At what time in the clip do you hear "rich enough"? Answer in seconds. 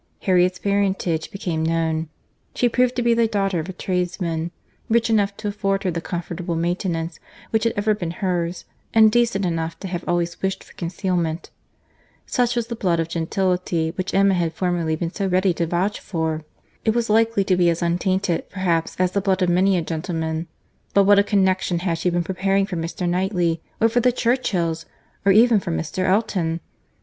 4.89-5.37